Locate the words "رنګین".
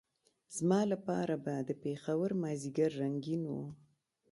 3.01-3.41